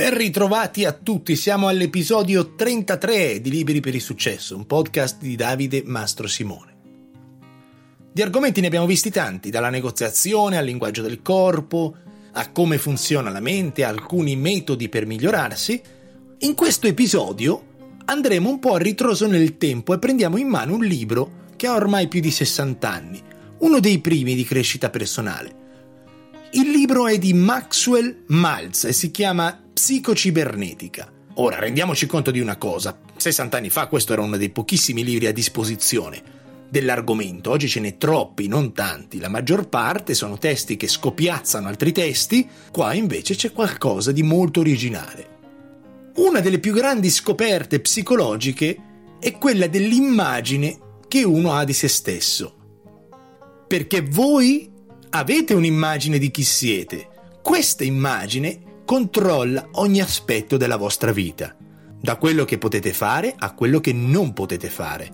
[0.00, 5.36] Ben ritrovati a tutti, siamo all'episodio 33 di Liberi per il Successo, un podcast di
[5.36, 6.74] Davide Mastro Simone.
[8.10, 11.94] Di argomenti ne abbiamo visti tanti, dalla negoziazione al linguaggio del corpo,
[12.32, 15.82] a come funziona la mente, a alcuni metodi per migliorarsi.
[16.38, 17.62] In questo episodio
[18.06, 21.74] andremo un po' a ritroso nel tempo e prendiamo in mano un libro che ha
[21.74, 23.22] ormai più di 60 anni,
[23.58, 25.59] uno dei primi di crescita personale.
[26.52, 31.08] Il libro è di Maxwell Maltz e si chiama psicocibernetica.
[31.34, 35.28] Ora rendiamoci conto di una cosa, 60 anni fa questo era uno dei pochissimi libri
[35.28, 36.20] a disposizione
[36.68, 41.92] dell'argomento, oggi ce n'è troppi, non tanti, la maggior parte sono testi che scopiazzano altri
[41.92, 45.38] testi, qua invece c'è qualcosa di molto originale.
[46.16, 48.76] Una delle più grandi scoperte psicologiche
[49.20, 52.56] è quella dell'immagine che uno ha di se stesso.
[53.68, 54.69] Perché voi
[55.10, 57.08] avete un'immagine di chi siete.
[57.42, 61.54] Questa immagine controlla ogni aspetto della vostra vita,
[62.00, 65.10] da quello che potete fare a quello che non potete fare.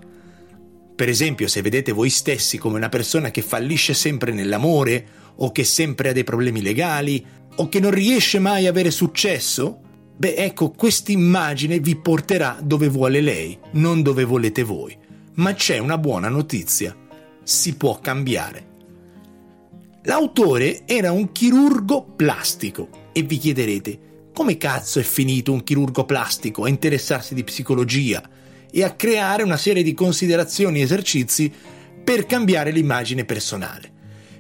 [0.95, 5.65] Per esempio, se vedete voi stessi come una persona che fallisce sempre nell'amore, o che
[5.65, 7.25] sempre ha dei problemi legali,
[7.57, 9.81] o che non riesce mai a avere successo,
[10.17, 14.97] beh ecco, questa immagine vi porterà dove vuole lei, non dove volete voi.
[15.35, 16.97] Ma c'è una buona notizia,
[17.43, 18.75] si può cambiare.
[20.07, 23.99] L'autore era un chirurgo plastico e vi chiederete,
[24.33, 28.23] come cazzo è finito un chirurgo plastico a interessarsi di psicologia
[28.71, 31.53] e a creare una serie di considerazioni e esercizi
[32.05, 33.91] per cambiare l'immagine personale?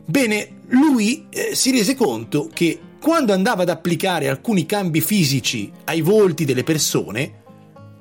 [0.04, 6.00] Bene, lui eh, si rese conto che quando andava ad applicare alcuni cambi fisici ai
[6.00, 7.42] volti delle persone,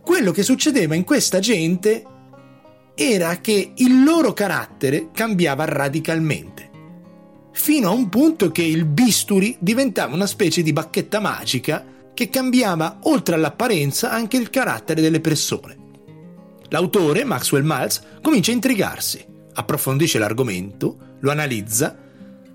[0.03, 2.05] quello che succedeva in questa gente
[2.93, 6.73] era che il loro carattere cambiava radicalmente
[7.55, 12.99] fino a un punto che il bisturi diventava una specie di bacchetta magica che cambiava
[13.03, 15.77] oltre all'apparenza anche il carattere delle persone.
[16.67, 21.97] L'autore, Maxwell Maltz, comincia a intrigarsi, approfondisce l'argomento, lo analizza,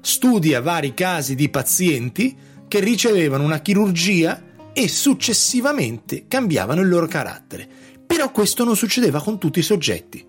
[0.03, 2.37] studia vari casi di pazienti
[2.69, 4.43] che ricevevano una chirurgia
[4.73, 7.67] e successivamente cambiavano il loro carattere.
[8.07, 10.25] Però questo non succedeva con tutti i soggetti.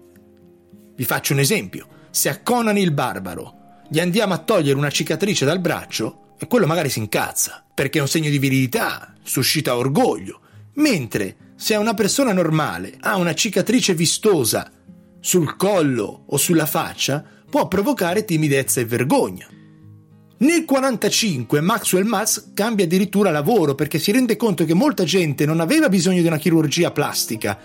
[0.95, 1.87] Vi faccio un esempio.
[2.09, 3.59] Se a Conan il Barbaro
[3.91, 8.01] gli andiamo a togliere una cicatrice dal braccio e quello magari si incazza, perché è
[8.01, 10.39] un segno di virilità, suscita orgoglio.
[10.75, 14.71] Mentre se una persona normale ha una cicatrice vistosa
[15.19, 19.47] sul collo o sulla faccia, può provocare timidezza e vergogna.
[19.49, 25.59] Nel 1945 Maxwell Maltz cambia addirittura lavoro perché si rende conto che molta gente non
[25.59, 27.59] aveva bisogno di una chirurgia plastica,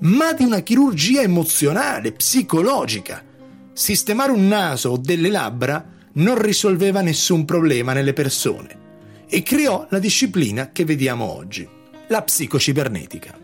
[0.00, 3.32] ma di una chirurgia emozionale, psicologica
[3.74, 8.82] sistemare un naso o delle labbra non risolveva nessun problema nelle persone
[9.28, 11.68] e creò la disciplina che vediamo oggi,
[12.08, 13.36] la psicocibernetica.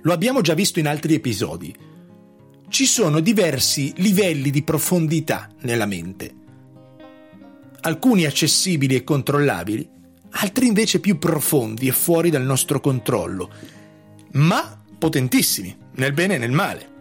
[0.00, 1.74] Lo abbiamo già visto in altri episodi.
[2.68, 6.34] Ci sono diversi livelli di profondità nella mente,
[7.82, 9.86] alcuni accessibili e controllabili,
[10.30, 13.50] altri invece più profondi e fuori dal nostro controllo,
[14.32, 16.91] ma potentissimi, nel bene e nel male.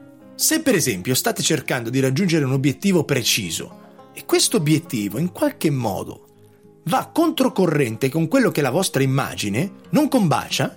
[0.41, 5.69] Se per esempio state cercando di raggiungere un obiettivo preciso e questo obiettivo in qualche
[5.69, 10.75] modo va controcorrente con quello che la vostra immagine, non combacia,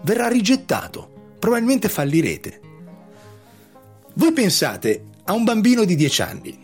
[0.00, 2.60] verrà rigettato, probabilmente fallirete.
[4.14, 6.58] Voi pensate a un bambino di 10 anni.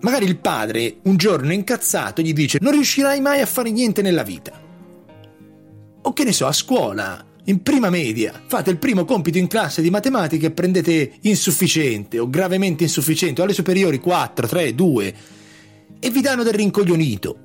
[0.00, 4.24] Magari il padre un giorno incazzato gli dice non riuscirai mai a fare niente nella
[4.24, 4.60] vita.
[6.02, 9.82] O che ne so, a scuola in prima media fate il primo compito in classe
[9.82, 15.14] di matematica e prendete insufficiente o gravemente insufficiente, o alle superiori 4, 3, 2
[15.98, 17.38] e vi danno del rincoglionito.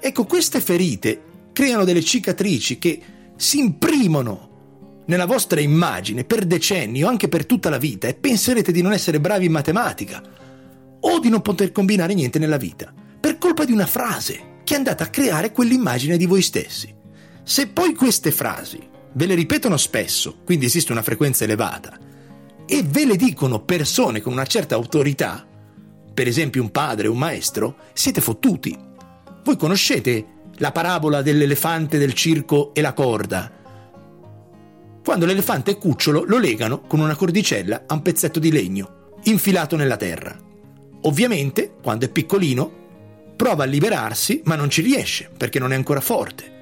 [0.00, 1.22] Ecco, queste ferite
[1.52, 3.00] creano delle cicatrici che
[3.36, 4.50] si imprimono
[5.06, 8.92] nella vostra immagine per decenni o anche per tutta la vita e penserete di non
[8.92, 10.22] essere bravi in matematica
[11.00, 14.76] o di non poter combinare niente nella vita per colpa di una frase che è
[14.76, 16.92] andata a creare quell'immagine di voi stessi.
[17.42, 21.98] Se poi queste frasi ve le ripetono spesso, quindi esiste una frequenza elevata,
[22.66, 25.46] e ve le dicono persone con una certa autorità,
[26.12, 28.76] per esempio un padre un maestro, siete fottuti.
[29.42, 30.26] Voi conoscete
[30.58, 33.50] la parabola dell'elefante del circo e la corda.
[35.04, 39.76] Quando l'elefante è cucciolo lo legano con una cordicella a un pezzetto di legno, infilato
[39.76, 40.36] nella terra.
[41.02, 42.82] Ovviamente, quando è piccolino,
[43.36, 46.52] prova a liberarsi, ma non ci riesce perché non è ancora forte.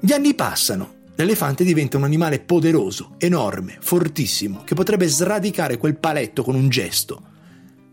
[0.00, 6.44] Gli anni passano l'elefante diventa un animale poderoso, enorme, fortissimo, che potrebbe sradicare quel paletto
[6.44, 7.22] con un gesto.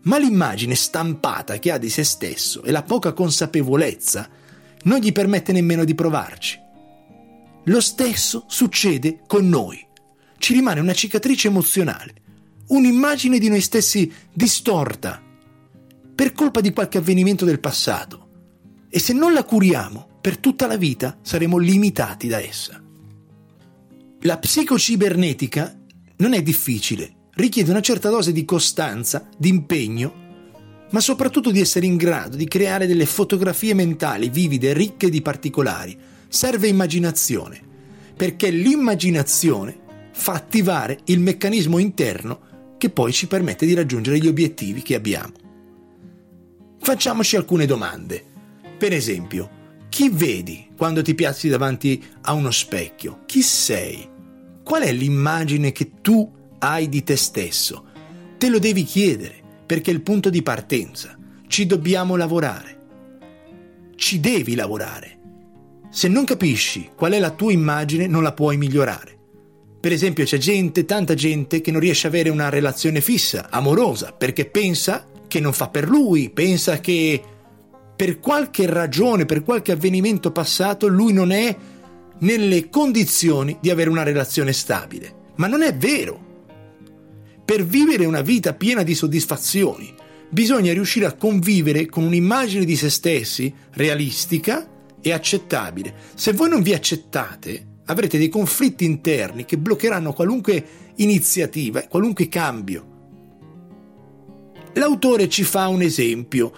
[0.02, 4.28] Ma l'immagine stampata che ha di se stesso e la poca consapevolezza
[4.84, 6.60] non gli permette nemmeno di provarci.
[7.64, 9.84] Lo stesso succede con noi.
[10.38, 12.14] Ci rimane una cicatrice emozionale,
[12.68, 15.20] un'immagine di noi stessi distorta
[16.14, 18.28] per colpa di qualche avvenimento del passato.
[18.88, 22.84] E se non la curiamo, per tutta la vita saremo limitati da essa.
[24.26, 25.78] La psicocibernetica
[26.16, 30.14] non è difficile, richiede una certa dose di costanza, di impegno,
[30.90, 35.96] ma soprattutto di essere in grado di creare delle fotografie mentali vivide, ricche di particolari.
[36.26, 37.60] Serve immaginazione,
[38.16, 39.78] perché l'immaginazione
[40.10, 45.34] fa attivare il meccanismo interno che poi ci permette di raggiungere gli obiettivi che abbiamo.
[46.80, 48.24] Facciamoci alcune domande.
[48.76, 49.50] Per esempio,
[49.88, 53.20] chi vedi quando ti piazzi davanti a uno specchio?
[53.24, 54.14] Chi sei?
[54.66, 56.28] Qual è l'immagine che tu
[56.58, 57.84] hai di te stesso?
[58.36, 61.16] Te lo devi chiedere perché è il punto di partenza.
[61.46, 62.80] Ci dobbiamo lavorare.
[63.94, 65.18] Ci devi lavorare.
[65.88, 69.16] Se non capisci qual è la tua immagine, non la puoi migliorare.
[69.78, 74.10] Per esempio, c'è gente, tanta gente, che non riesce ad avere una relazione fissa, amorosa,
[74.10, 77.22] perché pensa che non fa per lui, pensa che
[77.94, 81.56] per qualche ragione, per qualche avvenimento passato, lui non è
[82.20, 85.32] nelle condizioni di avere una relazione stabile.
[85.36, 86.24] Ma non è vero.
[87.44, 89.94] Per vivere una vita piena di soddisfazioni,
[90.28, 94.68] bisogna riuscire a convivere con un'immagine di se stessi realistica
[95.00, 95.94] e accettabile.
[96.14, 100.64] Se voi non vi accettate, avrete dei conflitti interni che bloccheranno qualunque
[100.96, 102.94] iniziativa, qualunque cambio.
[104.74, 106.52] L'autore ci fa un esempio.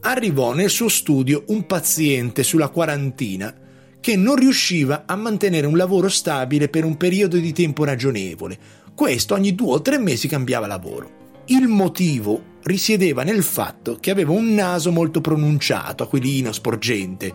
[0.00, 3.54] Arrivò nel suo studio un paziente sulla quarantina
[4.00, 8.58] che non riusciva a mantenere un lavoro stabile per un periodo di tempo ragionevole.
[8.94, 11.18] Questo ogni due o tre mesi cambiava lavoro.
[11.46, 17.32] Il motivo risiedeva nel fatto che aveva un naso molto pronunciato, aquilino, sporgente,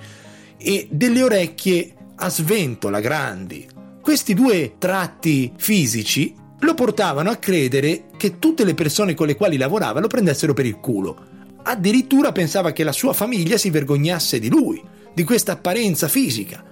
[0.58, 3.68] e delle orecchie a sventola grandi.
[4.02, 9.58] Questi due tratti fisici lo portavano a credere che tutte le persone con le quali
[9.58, 11.34] lavorava lo prendessero per il culo.
[11.64, 14.82] Addirittura pensava che la sua famiglia si vergognasse di lui,
[15.16, 16.64] di questa apparenza fisica.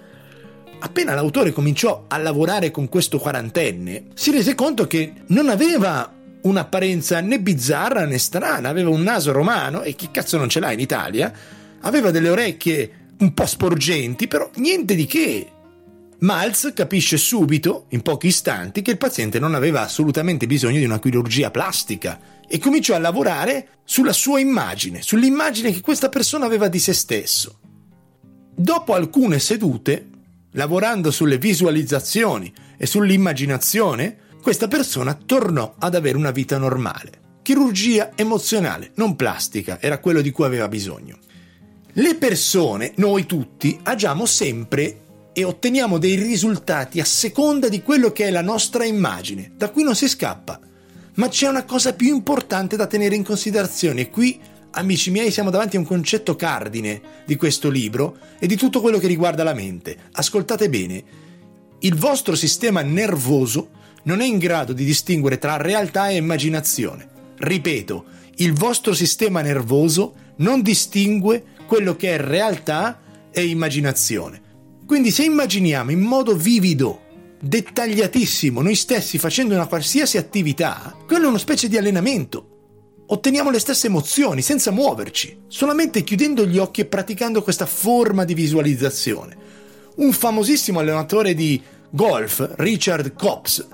[0.79, 6.11] Appena l'autore cominciò a lavorare con questo quarantenne, si rese conto che non aveva
[6.41, 10.73] un'apparenza né bizzarra né strana, aveva un naso romano, e chi cazzo non ce l'ha
[10.73, 11.31] in Italia,
[11.81, 15.47] aveva delle orecchie un po' sporgenti, però niente di che.
[16.19, 20.99] Malz capisce subito, in pochi istanti, che il paziente non aveva assolutamente bisogno di una
[20.99, 26.79] chirurgia plastica e cominciò a lavorare sulla sua immagine, sull'immagine che questa persona aveva di
[26.79, 27.59] se stesso.
[28.55, 30.09] Dopo alcune sedute,
[30.51, 37.21] lavorando sulle visualizzazioni e sull'immaginazione, questa persona tornò ad avere una vita normale.
[37.41, 41.17] Chirurgia emozionale, non plastica, era quello di cui aveva bisogno.
[41.93, 44.99] Le persone, noi tutti, agiamo sempre
[45.33, 49.83] e otteniamo dei risultati a seconda di quello che è la nostra immagine, da cui
[49.83, 50.59] non si scappa.
[51.15, 54.39] Ma c'è una cosa più importante da tenere in considerazione qui,
[54.73, 58.97] amici miei, siamo davanti a un concetto cardine di questo libro e di tutto quello
[58.97, 59.97] che riguarda la mente.
[60.13, 61.03] Ascoltate bene,
[61.79, 63.69] il vostro sistema nervoso
[64.03, 67.07] non è in grado di distinguere tra realtà e immaginazione.
[67.37, 68.05] Ripeto,
[68.37, 74.41] il vostro sistema nervoso non distingue quello che è realtà e immaginazione.
[74.85, 77.01] Quindi se immaginiamo in modo vivido,
[77.39, 82.52] dettagliatissimo, noi stessi facendo una qualsiasi attività, quello è una specie di allenamento.
[83.13, 88.33] Otteniamo le stesse emozioni senza muoverci, solamente chiudendo gli occhi e praticando questa forma di
[88.33, 89.37] visualizzazione.
[89.97, 93.67] Un famosissimo allenatore di golf, Richard Copps,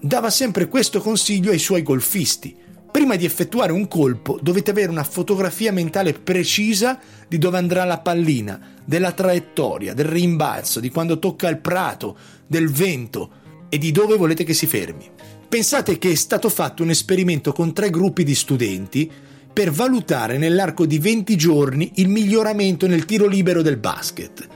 [0.00, 2.56] dava sempre questo consiglio ai suoi golfisti.
[2.88, 7.98] Prima di effettuare un colpo dovete avere una fotografia mentale precisa di dove andrà la
[7.98, 12.16] pallina, della traiettoria, del rimbalzo, di quando tocca il prato,
[12.46, 13.30] del vento
[13.68, 15.10] e di dove volete che si fermi.
[15.48, 19.10] Pensate che è stato fatto un esperimento con tre gruppi di studenti
[19.52, 24.46] per valutare nell'arco di 20 giorni il miglioramento nel tiro libero del basket.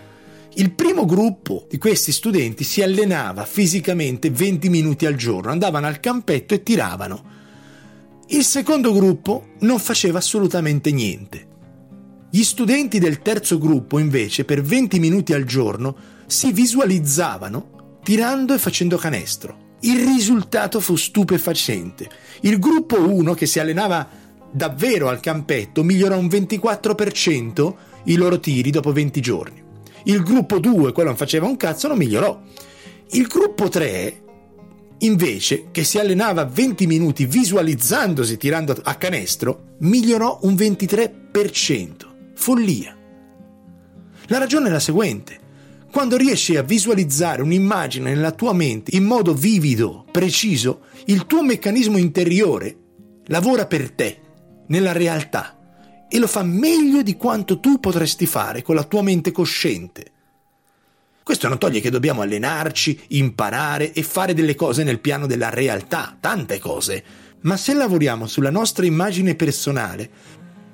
[0.55, 6.01] Il primo gruppo di questi studenti si allenava fisicamente 20 minuti al giorno, andavano al
[6.01, 7.25] campetto e tiravano.
[8.27, 11.47] Il secondo gruppo non faceva assolutamente niente.
[12.31, 18.59] Gli studenti del terzo gruppo, invece, per 20 minuti al giorno si visualizzavano tirando e
[18.59, 19.60] facendo canestro.
[19.81, 22.09] Il risultato fu stupefacente.
[22.41, 24.09] Il gruppo 1, che si allenava
[24.51, 29.63] davvero al campetto, migliorò un 24% i loro tiri dopo 20 giorni.
[30.05, 32.41] Il gruppo 2, quello non faceva un cazzo, non migliorò.
[33.13, 34.23] Il gruppo 3
[35.03, 41.91] Invece, che si allenava 20 minuti visualizzandosi tirando a canestro, migliorò un 23%.
[42.35, 42.95] Follia.
[44.27, 45.40] La ragione è la seguente.
[45.91, 51.97] Quando riesci a visualizzare un'immagine nella tua mente in modo vivido, preciso, il tuo meccanismo
[51.97, 52.77] interiore
[53.27, 54.21] lavora per te,
[54.69, 59.33] nella realtà, e lo fa meglio di quanto tu potresti fare con la tua mente
[59.33, 60.13] cosciente.
[61.25, 66.17] Questo non toglie che dobbiamo allenarci, imparare e fare delle cose nel piano della realtà,
[66.21, 67.05] tante cose,
[67.41, 70.11] ma se lavoriamo sulla nostra immagine personale,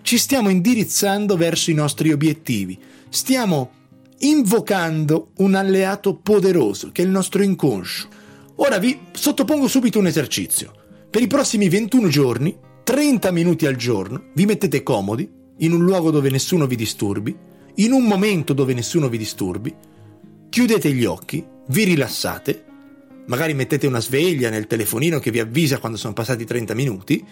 [0.02, 3.70] ci stiamo indirizzando verso i nostri obiettivi, stiamo
[4.18, 8.08] invocando un alleato poderoso che è il nostro inconscio.
[8.56, 10.73] Ora vi sottopongo subito un esercizio.
[11.11, 16.11] Per i prossimi 21 giorni, 30 minuti al giorno, vi mettete comodi, in un luogo
[16.11, 17.37] dove nessuno vi disturbi,
[17.76, 19.75] in un momento dove nessuno vi disturbi,
[20.49, 22.64] chiudete gli occhi, vi rilassate,
[23.26, 27.25] magari mettete una sveglia nel telefonino che vi avvisa quando sono passati 30 minuti,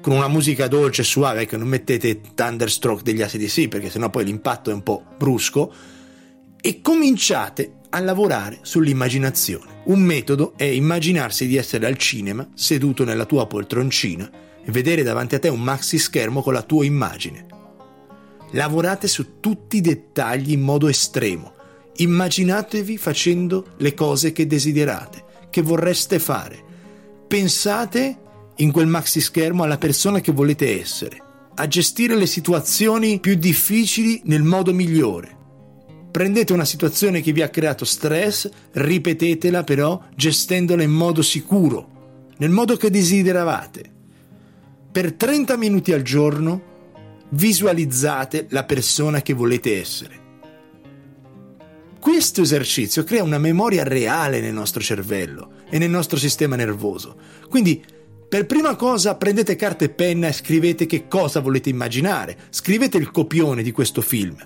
[0.00, 4.24] con una musica dolce e suave, che non mettete Thunderstroke degli ACDC perché sennò poi
[4.24, 5.72] l'impatto è un po' brusco,
[6.64, 9.80] e cominciate a lavorare sull'immaginazione.
[9.86, 14.30] Un metodo è immaginarsi di essere al cinema, seduto nella tua poltroncina,
[14.64, 17.46] e vedere davanti a te un maxi schermo con la tua immagine.
[18.52, 21.52] Lavorate su tutti i dettagli in modo estremo.
[21.96, 26.62] Immaginatevi facendo le cose che desiderate, che vorreste fare.
[27.26, 28.18] Pensate
[28.56, 31.20] in quel maxi schermo alla persona che volete essere,
[31.56, 35.40] a gestire le situazioni più difficili nel modo migliore
[36.12, 42.50] Prendete una situazione che vi ha creato stress, ripetetela però gestendola in modo sicuro, nel
[42.50, 43.90] modo che desideravate.
[44.92, 46.70] Per 30 minuti al giorno
[47.30, 50.20] visualizzate la persona che volete essere.
[51.98, 57.16] Questo esercizio crea una memoria reale nel nostro cervello e nel nostro sistema nervoso.
[57.48, 57.82] Quindi,
[58.28, 62.36] per prima cosa, prendete carta e penna e scrivete che cosa volete immaginare.
[62.50, 64.36] Scrivete il copione di questo film.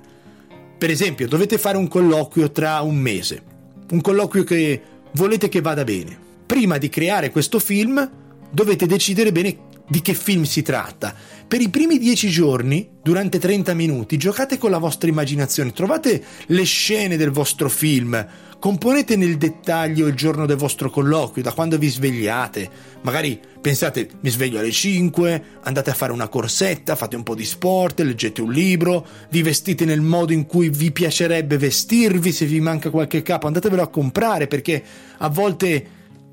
[0.78, 3.42] Per esempio, dovete fare un colloquio tra un mese,
[3.90, 6.16] un colloquio che volete che vada bene.
[6.44, 8.10] Prima di creare questo film
[8.50, 11.14] dovete decidere bene di che film si tratta.
[11.46, 16.64] Per i primi dieci giorni, durante 30 minuti, giocate con la vostra immaginazione, trovate le
[16.64, 18.26] scene del vostro film,
[18.58, 22.68] componete nel dettaglio il giorno del vostro colloquio, da quando vi svegliate.
[23.02, 27.44] Magari pensate, mi sveglio alle 5, andate a fare una corsetta, fate un po' di
[27.44, 32.60] sport, leggete un libro, vi vestite nel modo in cui vi piacerebbe vestirvi, se vi
[32.60, 34.82] manca qualche capo andatevelo a comprare perché
[35.18, 35.86] a volte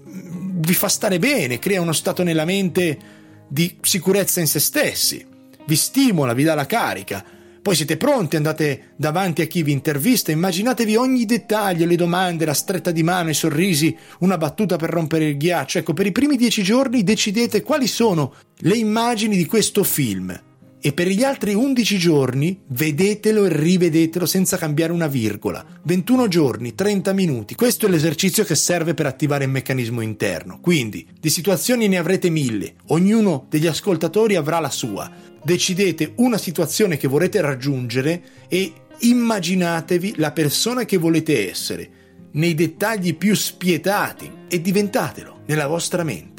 [0.07, 5.25] mm, vi fa stare bene, crea uno stato nella mente di sicurezza in se stessi,
[5.65, 7.23] vi stimola, vi dà la carica.
[7.61, 12.53] Poi siete pronti, andate davanti a chi vi intervista, immaginatevi ogni dettaglio, le domande, la
[12.53, 15.77] stretta di mano, i sorrisi, una battuta per rompere il ghiaccio.
[15.77, 20.37] Ecco, per i primi dieci giorni decidete quali sono le immagini di questo film
[20.85, 25.65] e per gli altri 11 giorni vedetelo e rivedetelo senza cambiare una virgola.
[25.83, 27.55] 21 giorni, 30 minuti.
[27.55, 30.59] Questo è l'esercizio che serve per attivare il meccanismo interno.
[30.59, 35.09] Quindi, di situazioni ne avrete mille, ognuno degli ascoltatori avrà la sua.
[35.41, 41.89] Decidete una situazione che vorrete raggiungere e immaginatevi la persona che volete essere,
[42.33, 46.32] nei dettagli più spietati e diventatelo nella vostra mente.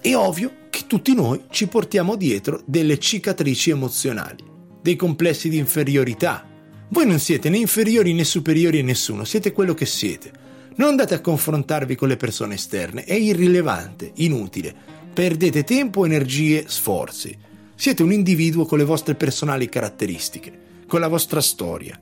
[0.00, 4.44] È ovvio che tutti noi ci portiamo dietro delle cicatrici emozionali,
[4.80, 6.46] dei complessi di inferiorità.
[6.90, 10.30] Voi non siete né inferiori né superiori a nessuno, siete quello che siete.
[10.76, 14.72] Non andate a confrontarvi con le persone esterne, è irrilevante, inutile.
[15.12, 17.36] Perdete tempo, energie, sforzi.
[17.74, 22.00] Siete un individuo con le vostre personali caratteristiche, con la vostra storia,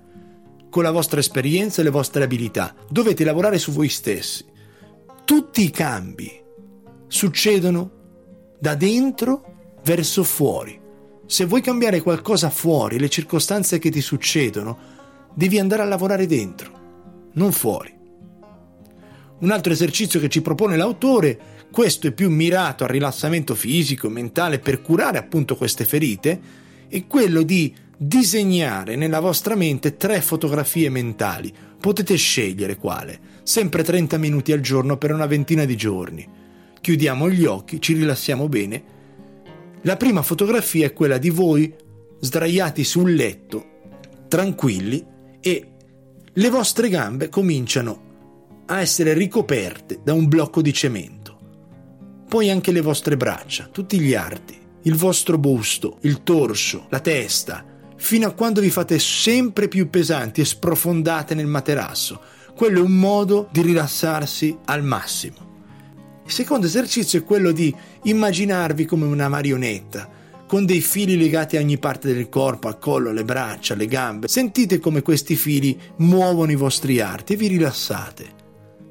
[0.69, 2.75] con la vostra esperienza e le vostre abilità.
[2.91, 4.45] Dovete lavorare su voi stessi.
[5.25, 6.45] Tutti i cambi
[7.09, 7.91] succedono
[8.59, 10.81] da dentro verso fuori.
[11.27, 14.79] Se vuoi cambiare qualcosa fuori, le circostanze che ti succedono,
[15.35, 17.95] devi andare a lavorare dentro, non fuori.
[19.39, 21.39] Un altro esercizio che ci propone l'autore,
[21.71, 26.41] questo è più mirato al rilassamento fisico e mentale per curare appunto queste ferite,
[26.89, 31.53] è quello di disegnare nella vostra mente tre fotografie mentali.
[31.79, 36.45] Potete scegliere quale, sempre 30 minuti al giorno per una ventina di giorni
[36.87, 38.85] chiudiamo gli occhi, ci rilassiamo bene.
[39.83, 41.75] La prima fotografia è quella di voi
[42.21, 43.81] sdraiati sul letto,
[44.28, 45.05] tranquilli,
[45.40, 45.69] e
[46.33, 51.38] le vostre gambe cominciano a essere ricoperte da un blocco di cemento.
[52.28, 57.64] Poi anche le vostre braccia, tutti gli arti, il vostro busto, il torso, la testa,
[57.97, 62.21] fino a quando vi fate sempre più pesanti e sprofondate nel materasso.
[62.55, 65.46] Quello è un modo di rilassarsi al massimo.
[66.26, 70.11] Il secondo esercizio è quello di immaginarvi come una marionetta,
[70.49, 74.26] con dei fili legati a ogni parte del corpo, al collo, alle braccia, alle gambe.
[74.26, 78.26] Sentite come questi fili muovono i vostri arti e vi rilassate.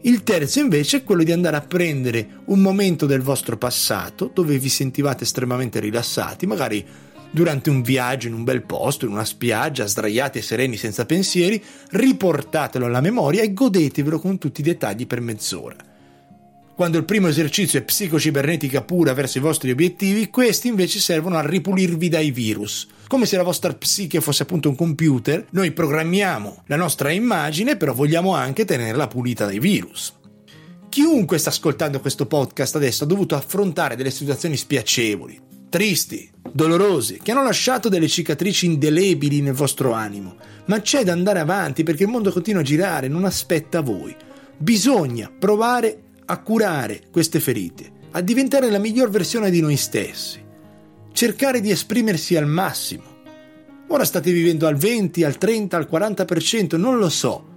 [0.04, 4.58] Il terzo invece è quello di andare a prendere un momento del vostro passato dove
[4.58, 6.86] vi sentivate estremamente rilassati, magari
[7.32, 11.62] durante un viaggio in un bel posto, in una spiaggia, sdraiati e sereni senza pensieri,
[11.90, 15.95] riportatelo alla memoria e godetevelo con tutti i dettagli per mezz'ora.
[16.76, 21.48] Quando il primo esercizio è psicocibernetica pura verso i vostri obiettivi, questi invece servono a
[21.48, 22.86] ripulirvi dai virus.
[23.08, 27.94] Come se la vostra psiche fosse appunto un computer, noi programmiamo la nostra immagine, però
[27.94, 30.16] vogliamo anche tenerla pulita dai virus.
[30.90, 35.40] Chiunque sta ascoltando questo podcast adesso ha dovuto affrontare delle situazioni spiacevoli,
[35.70, 40.36] tristi, dolorosi, che hanno lasciato delle cicatrici indelebili nel vostro animo.
[40.66, 44.14] Ma c'è da andare avanti perché il mondo continua a girare, non aspetta voi.
[44.58, 50.44] Bisogna provare a curare queste ferite, a diventare la miglior versione di noi stessi,
[51.12, 53.04] cercare di esprimersi al massimo.
[53.88, 57.54] Ora state vivendo al 20, al 30, al 40%, non lo so,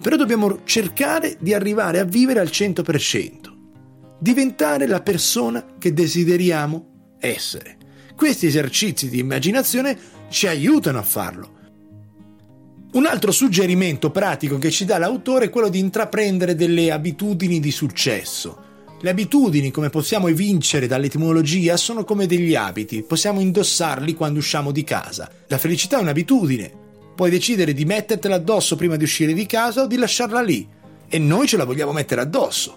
[0.00, 3.52] però dobbiamo cercare di arrivare a vivere al 100%,
[4.18, 7.76] diventare la persona che desideriamo essere.
[8.14, 9.96] Questi esercizi di immaginazione
[10.28, 11.56] ci aiutano a farlo
[12.90, 17.70] un altro suggerimento pratico che ci dà l'autore è quello di intraprendere delle abitudini di
[17.70, 18.64] successo.
[19.00, 24.84] Le abitudini, come possiamo evincere dall'etimologia, sono come degli abiti, possiamo indossarli quando usciamo di
[24.84, 25.30] casa.
[25.48, 26.72] La felicità è un'abitudine.
[27.14, 30.66] Puoi decidere di mettertela addosso prima di uscire di casa o di lasciarla lì.
[31.08, 32.76] E noi ce la vogliamo mettere addosso.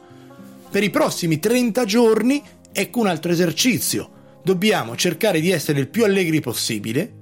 [0.69, 4.09] Per i prossimi 30 giorni, ecco un altro esercizio.
[4.43, 7.19] Dobbiamo cercare di essere il più allegri possibile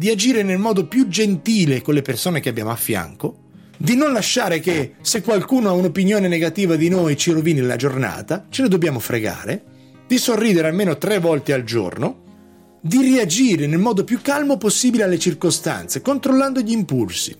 [0.00, 3.36] di agire nel modo più gentile con le persone che abbiamo a fianco,
[3.76, 8.46] di non lasciare che se qualcuno ha un'opinione negativa di noi ci rovini la giornata,
[8.48, 9.62] ce ne dobbiamo fregare,
[10.06, 15.18] di sorridere almeno tre volte al giorno, di reagire nel modo più calmo possibile alle
[15.18, 17.36] circostanze, controllando gli impulsi.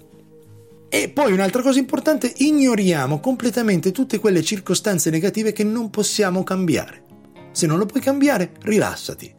[0.90, 7.04] E poi un'altra cosa importante, ignoriamo completamente tutte quelle circostanze negative che non possiamo cambiare.
[7.52, 9.34] Se non lo puoi cambiare, rilassati.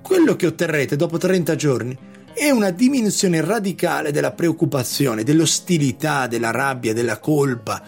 [0.00, 6.92] Quello che otterrete dopo 30 giorni è una diminuzione radicale della preoccupazione, dell'ostilità, della rabbia,
[6.92, 7.82] della colpa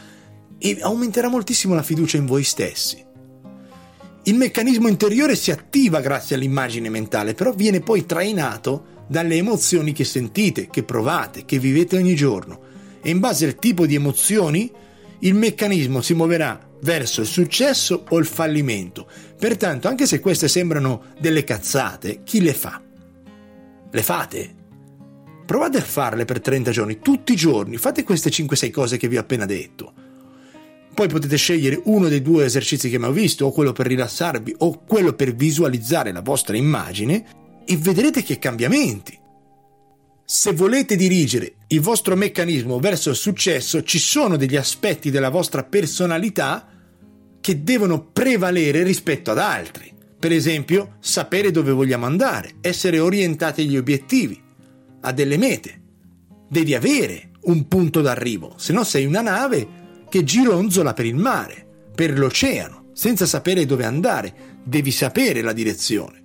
[0.59, 3.05] e aumenterà moltissimo la fiducia in voi stessi.
[4.23, 10.05] Il meccanismo interiore si attiva grazie all'immagine mentale, però viene poi trainato dalle emozioni che
[10.05, 12.61] sentite, che provate, che vivete ogni giorno
[13.03, 14.71] e in base al tipo di emozioni
[15.21, 19.09] il meccanismo si muoverà verso il successo o il fallimento.
[19.39, 22.83] Pertanto, anche se queste sembrano delle cazzate, chi le fa?
[23.97, 24.55] Le fate?
[25.47, 29.17] Provate a farle per 30 giorni, tutti i giorni, fate queste 5-6 cose che vi
[29.17, 29.91] ho appena detto.
[30.93, 34.85] Poi potete scegliere uno dei due esercizi che abbiamo visto, o quello per rilassarvi, o
[34.85, 37.25] quello per visualizzare la vostra immagine,
[37.65, 39.19] e vedrete che cambiamenti.
[40.27, 45.65] Se volete dirigere il vostro meccanismo verso il successo, ci sono degli aspetti della vostra
[45.65, 46.69] personalità
[47.41, 49.96] che devono prevalere rispetto ad altri.
[50.27, 54.37] Per esempio, sapere dove vogliamo andare, essere orientati agli obiettivi,
[55.03, 55.81] a delle mete.
[56.49, 59.69] Devi avere un punto d'arrivo, se no sei una nave
[60.09, 64.35] che gironzola per il mare, per l'oceano, senza sapere dove andare.
[64.65, 66.21] Devi sapere la direzione.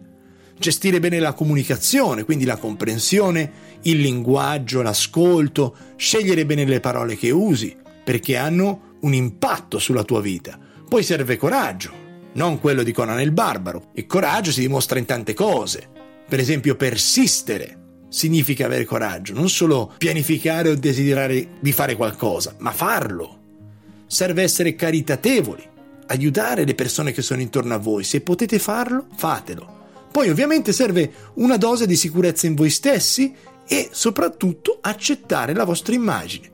[0.57, 3.51] Gestire bene la comunicazione, quindi la comprensione,
[3.83, 10.21] il linguaggio, l'ascolto, scegliere bene le parole che usi, perché hanno un impatto sulla tua
[10.21, 10.57] vita.
[10.89, 13.89] Poi serve coraggio, non quello di Conan il Barbaro.
[13.93, 15.87] Il coraggio si dimostra in tante cose.
[16.27, 22.71] Per esempio, persistere significa avere coraggio, non solo pianificare o desiderare di fare qualcosa, ma
[22.71, 23.39] farlo.
[24.05, 25.69] Serve essere caritatevoli,
[26.07, 28.03] aiutare le persone che sono intorno a voi.
[28.03, 29.79] Se potete farlo, fatelo.
[30.11, 33.33] Poi ovviamente serve una dose di sicurezza in voi stessi
[33.65, 36.49] e soprattutto accettare la vostra immagine,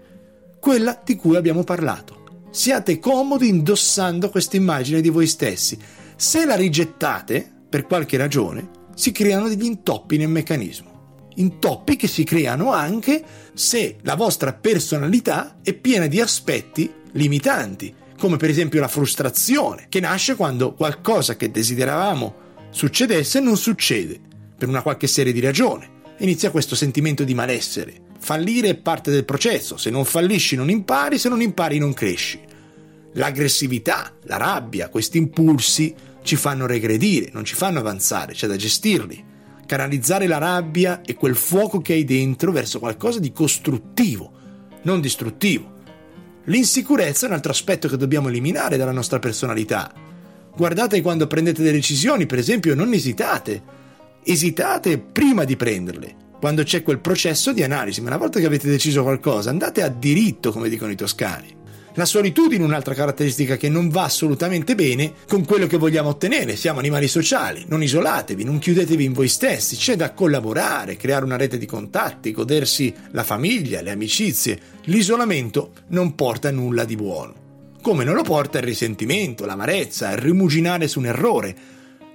[0.60, 2.17] quella di cui abbiamo parlato.
[2.58, 5.78] Siate comodi indossando questa immagine di voi stessi.
[6.16, 11.28] Se la rigettate, per qualche ragione, si creano degli intoppi nel meccanismo.
[11.36, 18.38] Intoppi che si creano anche se la vostra personalità è piena di aspetti limitanti, come
[18.38, 22.36] per esempio la frustrazione, che nasce quando qualcosa che desideravamo
[22.72, 24.20] succedesse non succede,
[24.58, 25.88] per una qualche serie di ragioni.
[26.22, 31.18] Inizia questo sentimento di malessere, Fallire è parte del processo, se non fallisci non impari,
[31.18, 32.47] se non impari non cresci.
[33.18, 39.26] L'aggressività, la rabbia, questi impulsi ci fanno regredire, non ci fanno avanzare, c'è da gestirli.
[39.66, 44.32] Canalizzare la rabbia e quel fuoco che hai dentro verso qualcosa di costruttivo,
[44.84, 45.74] non distruttivo.
[46.46, 49.92] L'insicurezza è un altro aspetto che dobbiamo eliminare dalla nostra personalità.
[50.56, 53.76] Guardate quando prendete delle decisioni, per esempio, non esitate
[54.24, 58.68] esitate prima di prenderle, quando c'è quel processo di analisi, ma una volta che avete
[58.68, 61.57] deciso qualcosa, andate a diritto, come dicono i toscani.
[61.98, 66.56] La solitudine un'altra caratteristica che non va assolutamente bene con quello che vogliamo ottenere.
[66.56, 71.38] Siamo animali sociali, non isolatevi, non chiudetevi in voi stessi, c'è da collaborare, creare una
[71.38, 74.60] rete di contatti, godersi la famiglia, le amicizie.
[74.84, 77.34] L'isolamento non porta nulla di buono.
[77.82, 81.56] Come non lo porta il risentimento, l'amarezza, il rimuginare su un errore.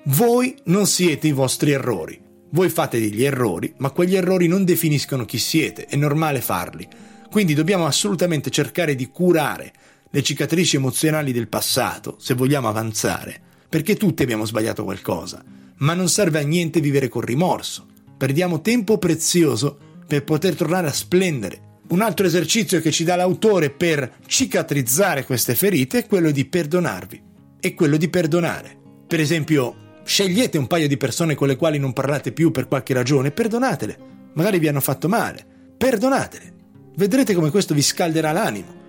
[0.04, 2.20] Voi non siete i vostri errori.
[2.50, 6.88] Voi fate degli errori, ma quegli errori non definiscono chi siete, è normale farli.
[7.32, 9.72] Quindi dobbiamo assolutamente cercare di curare
[10.10, 13.40] le cicatrici emozionali del passato, se vogliamo avanzare,
[13.70, 15.42] perché tutti abbiamo sbagliato qualcosa,
[15.76, 17.86] ma non serve a niente vivere con rimorso.
[18.18, 21.78] Perdiamo tempo prezioso per poter tornare a splendere.
[21.88, 27.22] Un altro esercizio che ci dà l'autore per cicatrizzare queste ferite è quello di perdonarvi
[27.60, 28.76] e quello di perdonare.
[29.06, 32.92] Per esempio, scegliete un paio di persone con le quali non parlate più per qualche
[32.92, 33.98] ragione, perdonatele.
[34.34, 35.46] Magari vi hanno fatto male,
[35.78, 36.60] perdonatele.
[36.94, 38.80] Vedrete come questo vi scalderà l'animo.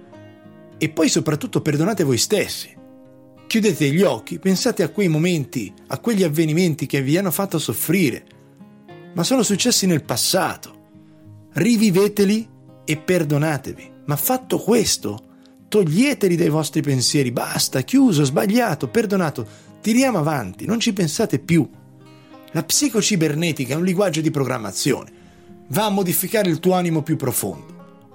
[0.78, 2.76] E poi soprattutto perdonate voi stessi.
[3.48, 8.26] Chiudete gli occhi, pensate a quei momenti, a quegli avvenimenti che vi hanno fatto soffrire,
[9.14, 10.82] ma sono successi nel passato.
[11.54, 12.50] Riviveteli
[12.84, 13.92] e perdonatevi.
[14.06, 15.28] Ma fatto questo,
[15.70, 19.48] toglieteli dai vostri pensieri, basta, chiuso, sbagliato, perdonato,
[19.80, 21.70] tiriamo avanti, non ci pensate più.
[22.52, 25.12] La psicocibernetica è un linguaggio di programmazione,
[25.70, 27.73] va a modificare il tuo animo più profondo.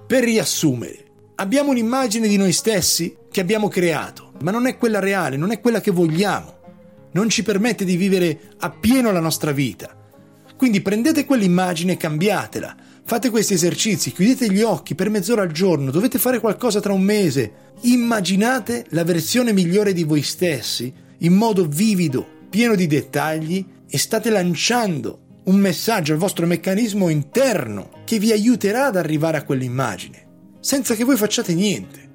[0.09, 5.37] Per riassumere, abbiamo un'immagine di noi stessi che abbiamo creato, ma non è quella reale,
[5.37, 6.61] non è quella che vogliamo.
[7.11, 9.95] Non ci permette di vivere appieno la nostra vita.
[10.57, 12.75] Quindi prendete quell'immagine e cambiatela.
[13.03, 17.03] Fate questi esercizi, chiudete gli occhi per mezz'ora al giorno, dovete fare qualcosa tra un
[17.03, 17.51] mese.
[17.81, 24.31] Immaginate la versione migliore di voi stessi in modo vivido, pieno di dettagli e state
[24.31, 30.27] lanciando un messaggio al vostro meccanismo interno che vi aiuterà ad arrivare a quell'immagine,
[30.59, 32.07] senza che voi facciate niente.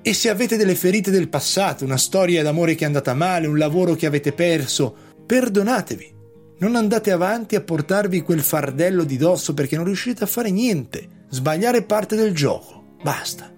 [0.00, 3.58] E se avete delle ferite del passato, una storia d'amore che è andata male, un
[3.58, 4.94] lavoro che avete perso,
[5.26, 6.12] perdonatevi.
[6.58, 11.24] Non andate avanti a portarvi quel fardello di dosso perché non riuscite a fare niente.
[11.30, 12.94] Sbagliare parte del gioco.
[13.02, 13.52] Basta.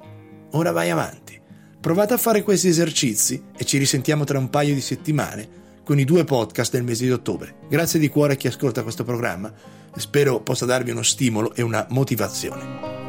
[0.52, 1.38] Ora vai avanti.
[1.78, 6.04] Provate a fare questi esercizi e ci risentiamo tra un paio di settimane con i
[6.04, 7.54] due podcast del mese di ottobre.
[7.68, 9.52] Grazie di cuore a chi ascolta questo programma
[9.94, 13.05] spero possa darvi uno stimolo e una motivazione.